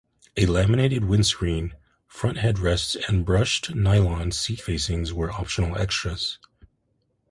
[0.35, 1.75] A laminated windscreen,
[2.07, 6.39] front head rests and brushed nylon seat facings were optional extras.